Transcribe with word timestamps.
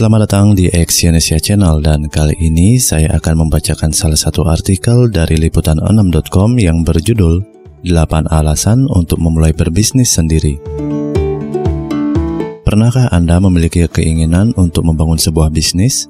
Selamat 0.00 0.24
datang 0.24 0.56
di 0.56 0.64
Exyonesia 0.64 1.36
Channel 1.36 1.84
dan 1.84 2.08
kali 2.08 2.32
ini 2.40 2.80
saya 2.80 3.20
akan 3.20 3.44
membacakan 3.44 3.92
salah 3.92 4.16
satu 4.16 4.48
artikel 4.48 5.12
dari 5.12 5.36
liputan6.com 5.36 6.56
yang 6.56 6.80
berjudul 6.88 7.44
8 7.84 8.32
alasan 8.32 8.88
untuk 8.88 9.20
memulai 9.20 9.52
berbisnis 9.52 10.16
sendiri. 10.16 10.56
Pernahkah 12.64 13.12
Anda 13.12 13.44
memiliki 13.44 13.84
keinginan 13.92 14.56
untuk 14.56 14.88
membangun 14.88 15.20
sebuah 15.20 15.52
bisnis? 15.52 16.08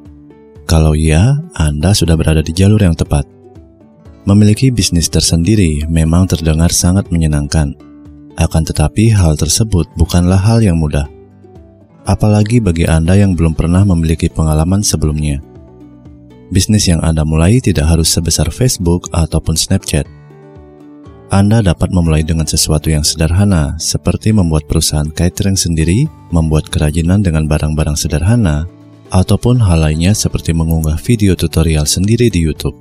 Kalau 0.70 0.94
iya, 0.94 1.42
Anda 1.58 1.90
sudah 1.90 2.14
berada 2.14 2.46
di 2.46 2.54
jalur 2.54 2.78
yang 2.78 2.94
tepat. 2.94 3.26
Memiliki 4.22 4.70
bisnis 4.70 5.10
tersendiri 5.10 5.82
memang 5.90 6.30
terdengar 6.30 6.70
sangat 6.70 7.10
menyenangkan. 7.10 7.74
Akan 8.38 8.62
tetapi 8.62 9.10
hal 9.10 9.34
tersebut 9.34 9.90
bukanlah 9.98 10.38
hal 10.38 10.62
yang 10.62 10.78
mudah 10.78 11.10
apalagi 12.04 12.62
bagi 12.62 12.88
Anda 12.88 13.16
yang 13.18 13.36
belum 13.36 13.56
pernah 13.56 13.84
memiliki 13.84 14.30
pengalaman 14.30 14.80
sebelumnya. 14.84 15.40
Bisnis 16.50 16.90
yang 16.90 16.98
Anda 17.04 17.22
mulai 17.22 17.62
tidak 17.62 17.86
harus 17.86 18.10
sebesar 18.10 18.50
Facebook 18.50 19.06
ataupun 19.14 19.54
Snapchat. 19.54 20.08
Anda 21.30 21.62
dapat 21.62 21.94
memulai 21.94 22.26
dengan 22.26 22.42
sesuatu 22.42 22.90
yang 22.90 23.06
sederhana, 23.06 23.78
seperti 23.78 24.34
membuat 24.34 24.66
perusahaan 24.66 25.06
catering 25.06 25.54
sendiri, 25.54 26.10
membuat 26.34 26.66
kerajinan 26.66 27.22
dengan 27.22 27.46
barang-barang 27.46 27.94
sederhana, 27.94 28.66
ataupun 29.14 29.62
hal 29.62 29.86
lainnya 29.86 30.10
seperti 30.10 30.50
mengunggah 30.50 30.98
video 30.98 31.38
tutorial 31.38 31.86
sendiri 31.86 32.34
di 32.34 32.42
YouTube. 32.42 32.74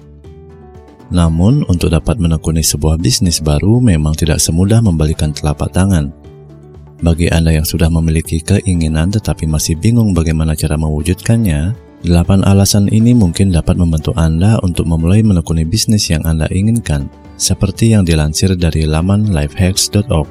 Namun, 1.14 1.62
untuk 1.70 1.94
dapat 1.94 2.18
menekuni 2.18 2.66
sebuah 2.66 2.98
bisnis 2.98 3.38
baru 3.42 3.82
memang 3.82 4.18
tidak 4.18 4.42
semudah 4.42 4.82
membalikan 4.82 5.30
telapak 5.30 5.70
tangan. 5.70 6.10
Bagi 7.00 7.32
Anda 7.32 7.56
yang 7.56 7.64
sudah 7.64 7.88
memiliki 7.88 8.44
keinginan 8.44 9.08
tetapi 9.08 9.48
masih 9.48 9.80
bingung 9.80 10.12
bagaimana 10.12 10.52
cara 10.52 10.76
mewujudkannya, 10.76 11.72
8 12.04 12.44
alasan 12.44 12.92
ini 12.92 13.16
mungkin 13.16 13.56
dapat 13.56 13.80
membantu 13.80 14.12
Anda 14.20 14.60
untuk 14.60 14.84
memulai 14.84 15.24
menekuni 15.24 15.64
bisnis 15.64 16.12
yang 16.12 16.28
Anda 16.28 16.52
inginkan, 16.52 17.08
seperti 17.40 17.96
yang 17.96 18.04
dilansir 18.04 18.52
dari 18.60 18.84
laman 18.84 19.32
lifehacks.org. 19.32 20.28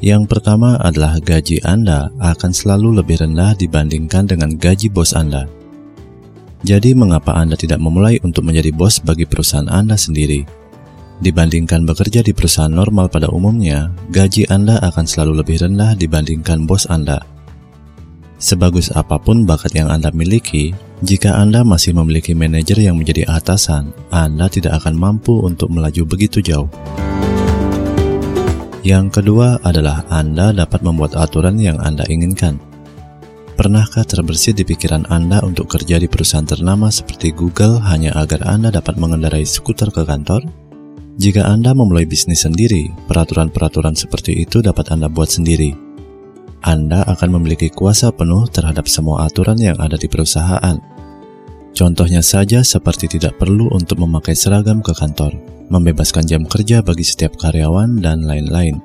Yang 0.00 0.24
pertama 0.24 0.80
adalah 0.80 1.20
gaji 1.20 1.60
Anda 1.68 2.08
akan 2.16 2.50
selalu 2.56 3.04
lebih 3.04 3.20
rendah 3.28 3.52
dibandingkan 3.52 4.24
dengan 4.24 4.56
gaji 4.56 4.88
bos 4.88 5.12
Anda. 5.12 5.52
Jadi 6.64 6.96
mengapa 6.96 7.36
Anda 7.36 7.60
tidak 7.60 7.76
memulai 7.76 8.24
untuk 8.24 8.48
menjadi 8.48 8.72
bos 8.72 9.04
bagi 9.04 9.28
perusahaan 9.28 9.68
Anda 9.68 10.00
sendiri? 10.00 10.61
Dibandingkan 11.22 11.86
bekerja 11.86 12.26
di 12.26 12.34
perusahaan 12.34 12.66
normal 12.66 13.06
pada 13.06 13.30
umumnya, 13.30 13.94
gaji 14.10 14.50
Anda 14.50 14.82
akan 14.82 15.06
selalu 15.06 15.46
lebih 15.46 15.62
rendah 15.62 15.94
dibandingkan 15.94 16.66
bos 16.66 16.90
Anda. 16.90 17.22
Sebagus 18.42 18.90
apa 18.90 19.22
pun 19.22 19.46
bakat 19.46 19.70
yang 19.78 19.86
Anda 19.86 20.10
miliki, 20.10 20.74
jika 21.06 21.38
Anda 21.38 21.62
masih 21.62 21.94
memiliki 21.94 22.34
manajer 22.34 22.74
yang 22.82 22.98
menjadi 22.98 23.30
atasan, 23.30 23.94
Anda 24.10 24.50
tidak 24.50 24.82
akan 24.82 24.98
mampu 24.98 25.46
untuk 25.46 25.70
melaju 25.70 26.02
begitu 26.10 26.42
jauh. 26.42 26.66
Yang 28.82 29.22
kedua 29.22 29.62
adalah 29.62 30.02
Anda 30.10 30.50
dapat 30.50 30.82
membuat 30.82 31.14
aturan 31.14 31.54
yang 31.54 31.78
Anda 31.78 32.02
inginkan. 32.10 32.58
Pernahkah 33.54 34.02
terbersih 34.02 34.58
di 34.58 34.66
pikiran 34.66 35.06
Anda 35.06 35.38
untuk 35.46 35.70
kerja 35.70 36.02
di 36.02 36.10
perusahaan 36.10 36.42
ternama 36.42 36.90
seperti 36.90 37.30
Google 37.30 37.78
hanya 37.86 38.10
agar 38.18 38.42
Anda 38.42 38.74
dapat 38.74 38.98
mengendarai 38.98 39.46
skuter 39.46 39.94
ke 39.94 40.02
kantor? 40.02 40.61
Jika 41.12 41.44
Anda 41.44 41.76
memulai 41.76 42.08
bisnis 42.08 42.48
sendiri, 42.48 42.88
peraturan-peraturan 43.04 43.92
seperti 43.92 44.32
itu 44.48 44.64
dapat 44.64 44.96
Anda 44.96 45.12
buat 45.12 45.28
sendiri. 45.28 45.76
Anda 46.64 47.04
akan 47.04 47.36
memiliki 47.36 47.68
kuasa 47.68 48.08
penuh 48.16 48.48
terhadap 48.48 48.88
semua 48.88 49.28
aturan 49.28 49.60
yang 49.60 49.76
ada 49.76 50.00
di 50.00 50.08
perusahaan. 50.08 50.80
Contohnya 51.76 52.24
saja 52.24 52.64
seperti 52.64 53.12
tidak 53.12 53.36
perlu 53.36 53.68
untuk 53.76 54.00
memakai 54.00 54.32
seragam 54.32 54.80
ke 54.80 54.96
kantor, 54.96 55.36
membebaskan 55.68 56.24
jam 56.24 56.48
kerja 56.48 56.80
bagi 56.80 57.04
setiap 57.04 57.36
karyawan, 57.36 58.00
dan 58.00 58.24
lain-lain. 58.24 58.80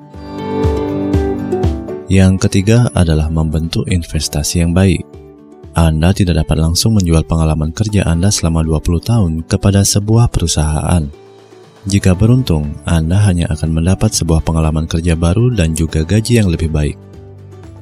Yang 2.12 2.48
ketiga 2.48 2.92
adalah 2.92 3.32
membentuk 3.32 3.88
investasi 3.88 4.68
yang 4.68 4.76
baik. 4.76 5.00
Anda 5.72 6.12
tidak 6.12 6.44
dapat 6.44 6.60
langsung 6.60 7.00
menjual 7.00 7.24
pengalaman 7.24 7.72
kerja 7.72 8.04
Anda 8.04 8.28
selama 8.28 8.66
20 8.68 9.00
tahun 9.00 9.32
kepada 9.48 9.80
sebuah 9.80 10.28
perusahaan 10.28 11.27
jika 11.86 12.10
beruntung, 12.10 12.74
Anda 12.82 13.22
hanya 13.22 13.46
akan 13.54 13.70
mendapat 13.70 14.10
sebuah 14.10 14.42
pengalaman 14.42 14.90
kerja 14.90 15.14
baru 15.14 15.54
dan 15.54 15.78
juga 15.78 16.02
gaji 16.02 16.42
yang 16.42 16.50
lebih 16.50 16.74
baik. 16.74 16.98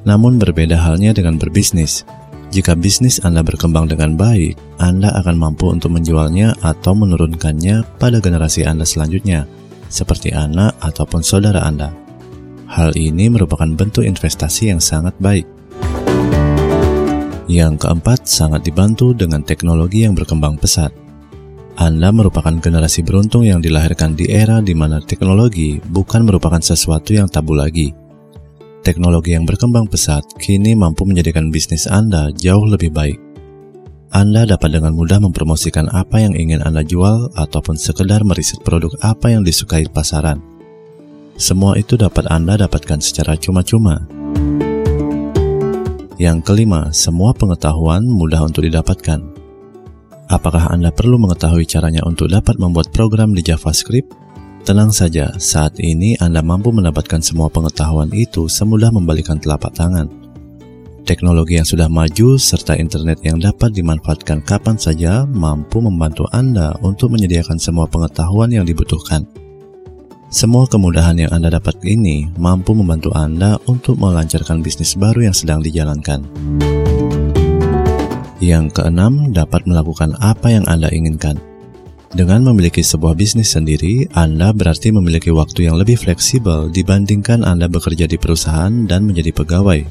Namun 0.05 0.37
berbeda 0.37 0.77
halnya 0.77 1.17
dengan 1.17 1.41
berbisnis. 1.41 2.05
Jika 2.53 2.77
bisnis 2.77 3.17
Anda 3.25 3.41
berkembang 3.41 3.89
dengan 3.89 4.13
baik, 4.13 4.55
Anda 4.77 5.11
akan 5.17 5.35
mampu 5.35 5.73
untuk 5.73 5.97
menjualnya 5.97 6.55
atau 6.61 6.93
menurunkannya 6.93 7.97
pada 7.97 8.21
generasi 8.21 8.63
Anda 8.63 8.85
selanjutnya, 8.85 9.49
seperti 9.89 10.31
anak 10.31 10.77
ataupun 10.79 11.25
saudara 11.25 11.65
Anda. 11.65 11.91
Hal 12.69 12.93
ini 12.95 13.33
merupakan 13.33 13.67
bentuk 13.67 14.05
investasi 14.05 14.71
yang 14.71 14.79
sangat 14.79 15.17
baik. 15.17 15.47
Yang 17.47 17.87
keempat, 17.87 18.27
sangat 18.27 18.61
dibantu 18.67 19.15
dengan 19.15 19.41
teknologi 19.41 20.03
yang 20.03 20.13
berkembang 20.13 20.59
pesat. 20.59 21.06
Anda 21.77 22.09
merupakan 22.09 22.57
generasi 22.57 23.05
beruntung 23.05 23.45
yang 23.45 23.61
dilahirkan 23.61 24.17
di 24.17 24.33
era 24.33 24.65
di 24.65 24.73
mana 24.73 24.97
teknologi 24.97 25.77
bukan 25.77 26.25
merupakan 26.25 26.57
sesuatu 26.57 27.13
yang 27.13 27.29
tabu 27.29 27.53
lagi. 27.53 27.93
Teknologi 28.81 29.37
yang 29.37 29.45
berkembang 29.45 29.85
pesat 29.85 30.25
kini 30.41 30.73
mampu 30.73 31.05
menjadikan 31.05 31.53
bisnis 31.53 31.85
Anda 31.85 32.33
jauh 32.33 32.65
lebih 32.65 32.89
baik. 32.89 33.21
Anda 34.09 34.49
dapat 34.49 34.73
dengan 34.73 34.97
mudah 34.97 35.21
mempromosikan 35.21 35.93
apa 35.93 36.17
yang 36.17 36.33
ingin 36.33 36.65
Anda 36.65 36.81
jual 36.81 37.29
ataupun 37.37 37.77
sekedar 37.77 38.25
meriset 38.25 38.57
produk 38.65 38.89
apa 39.05 39.37
yang 39.37 39.45
disukai 39.45 39.85
pasaran. 39.85 40.41
Semua 41.37 41.77
itu 41.77 41.93
dapat 41.93 42.25
Anda 42.33 42.57
dapatkan 42.57 43.05
secara 43.05 43.37
cuma-cuma. 43.37 44.01
Yang 46.17 46.41
kelima, 46.41 46.89
semua 46.89 47.37
pengetahuan 47.37 48.01
mudah 48.01 48.41
untuk 48.41 48.65
didapatkan. 48.65 49.36
Apakah 50.27 50.75
Anda 50.75 50.91
perlu 50.91 51.15
mengetahui 51.15 51.63
caranya 51.63 52.03
untuk 52.03 52.27
dapat 52.27 52.59
membuat 52.59 52.91
program 52.91 53.31
di 53.31 53.39
JavaScript? 53.39 54.11
Tenang 54.67 54.91
saja, 54.91 55.31
saat 55.39 55.79
ini 55.79 56.19
Anda 56.19 56.43
mampu 56.43 56.75
mendapatkan 56.75 57.23
semua 57.23 57.47
pengetahuan 57.47 58.11
itu 58.11 58.51
semudah 58.51 58.91
membalikan 58.91 59.39
telapak 59.39 59.71
tangan. 59.71 60.11
Teknologi 61.07 61.55
yang 61.55 61.63
sudah 61.63 61.87
maju 61.87 62.35
serta 62.35 62.75
internet 62.75 63.23
yang 63.23 63.39
dapat 63.39 63.71
dimanfaatkan 63.71 64.43
kapan 64.43 64.75
saja 64.75 65.23
mampu 65.23 65.79
membantu 65.79 66.27
Anda 66.35 66.75
untuk 66.83 67.15
menyediakan 67.15 67.55
semua 67.55 67.87
pengetahuan 67.87 68.51
yang 68.51 68.67
dibutuhkan. 68.67 69.23
Semua 70.27 70.67
kemudahan 70.67 71.15
yang 71.15 71.31
Anda 71.31 71.55
dapat 71.55 71.79
ini 71.87 72.27
mampu 72.35 72.75
membantu 72.75 73.15
Anda 73.15 73.55
untuk 73.71 73.95
melancarkan 73.95 74.59
bisnis 74.59 74.99
baru 74.99 75.31
yang 75.31 75.35
sedang 75.39 75.63
dijalankan. 75.63 76.27
Yang 78.37 78.81
keenam, 78.81 79.33
dapat 79.33 79.65
melakukan 79.65 80.13
apa 80.21 80.53
yang 80.53 80.65
Anda 80.69 80.93
inginkan. 80.93 81.41
Dengan 82.13 82.45
memiliki 82.45 82.85
sebuah 82.85 83.17
bisnis 83.17 83.51
sendiri, 83.51 84.07
Anda 84.15 84.55
berarti 84.55 84.95
memiliki 84.95 85.33
waktu 85.33 85.67
yang 85.67 85.75
lebih 85.75 85.99
fleksibel 85.99 86.71
dibandingkan 86.71 87.43
Anda 87.43 87.67
bekerja 87.67 88.07
di 88.07 88.15
perusahaan 88.15 88.85
dan 88.87 89.03
menjadi 89.09 89.35
pegawai. 89.35 89.81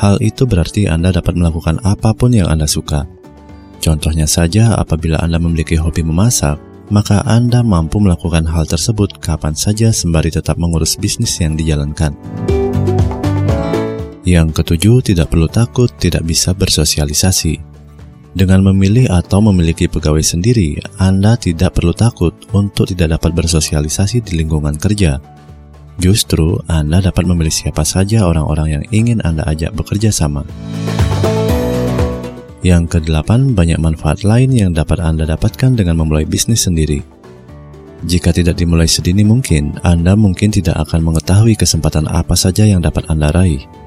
Hal 0.00 0.16
itu 0.24 0.48
berarti 0.48 0.88
Anda 0.88 1.12
dapat 1.12 1.36
melakukan 1.36 1.82
apa 1.84 2.16
pun 2.16 2.32
yang 2.32 2.48
Anda 2.48 2.64
suka. 2.64 3.04
Contohnya 3.84 4.24
saja, 4.24 4.80
apabila 4.80 5.20
Anda 5.20 5.36
memiliki 5.36 5.76
hobi 5.76 6.00
memasak, 6.00 6.56
maka 6.88 7.20
Anda 7.28 7.60
mampu 7.60 8.00
melakukan 8.00 8.48
hal 8.48 8.64
tersebut 8.64 9.20
kapan 9.20 9.52
saja 9.52 9.92
sembari 9.92 10.32
tetap 10.32 10.56
mengurus 10.56 10.96
bisnis 10.96 11.36
yang 11.36 11.52
dijalankan. 11.54 12.16
Yang 14.30 14.62
ketujuh, 14.62 15.02
tidak 15.02 15.34
perlu 15.34 15.50
takut 15.50 15.90
tidak 15.98 16.22
bisa 16.22 16.54
bersosialisasi. 16.54 17.58
Dengan 18.30 18.62
memilih 18.62 19.10
atau 19.10 19.42
memiliki 19.42 19.90
pegawai 19.90 20.22
sendiri, 20.22 20.78
Anda 21.02 21.34
tidak 21.34 21.74
perlu 21.74 21.90
takut 21.90 22.30
untuk 22.54 22.86
tidak 22.86 23.18
dapat 23.18 23.34
bersosialisasi 23.34 24.22
di 24.22 24.38
lingkungan 24.38 24.78
kerja. 24.78 25.18
Justru, 25.98 26.62
Anda 26.70 27.02
dapat 27.02 27.26
memilih 27.26 27.50
siapa 27.50 27.82
saja 27.82 28.22
orang-orang 28.22 28.78
yang 28.78 28.84
ingin 28.94 29.18
Anda 29.26 29.42
ajak 29.50 29.74
bekerja 29.74 30.14
sama. 30.14 30.46
Yang 32.62 33.02
kedelapan, 33.02 33.58
banyak 33.58 33.82
manfaat 33.82 34.22
lain 34.22 34.54
yang 34.54 34.70
dapat 34.78 35.02
Anda 35.02 35.26
dapatkan 35.26 35.74
dengan 35.74 35.98
memulai 35.98 36.22
bisnis 36.22 36.70
sendiri. 36.70 37.02
Jika 38.06 38.30
tidak 38.30 38.62
dimulai 38.62 38.86
sedini 38.86 39.26
mungkin, 39.26 39.74
Anda 39.82 40.14
mungkin 40.14 40.54
tidak 40.54 40.78
akan 40.86 41.02
mengetahui 41.02 41.58
kesempatan 41.58 42.06
apa 42.06 42.38
saja 42.38 42.62
yang 42.62 42.78
dapat 42.78 43.10
Anda 43.10 43.34
raih. 43.34 43.79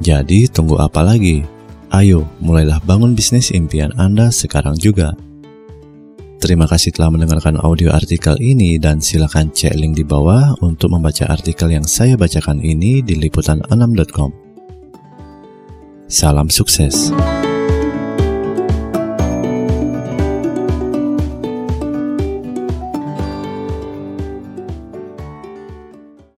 Jadi 0.00 0.48
tunggu 0.48 0.80
apa 0.80 1.04
lagi? 1.04 1.44
Ayo, 1.92 2.24
mulailah 2.40 2.80
bangun 2.86 3.12
bisnis 3.12 3.52
impian 3.52 3.92
Anda 4.00 4.32
sekarang 4.32 4.80
juga. 4.80 5.12
Terima 6.40 6.64
kasih 6.64 6.96
telah 6.96 7.12
mendengarkan 7.12 7.60
audio 7.60 7.92
artikel 7.92 8.32
ini 8.40 8.80
dan 8.80 9.04
silakan 9.04 9.52
cek 9.52 9.76
link 9.76 10.00
di 10.00 10.04
bawah 10.08 10.56
untuk 10.64 10.88
membaca 10.88 11.28
artikel 11.28 11.68
yang 11.68 11.84
saya 11.84 12.16
bacakan 12.16 12.64
ini 12.64 13.04
di 13.04 13.20
liputan6.com. 13.20 14.32
Salam 16.08 16.48
sukses. 16.48 17.12